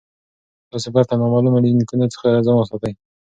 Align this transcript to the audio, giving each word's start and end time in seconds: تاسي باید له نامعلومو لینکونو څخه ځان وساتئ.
تاسي 0.71 0.87
باید 0.93 1.07
له 1.09 1.15
نامعلومو 1.21 1.63
لینکونو 1.65 2.05
څخه 2.13 2.43
ځان 2.45 2.55
وساتئ. 2.57 2.91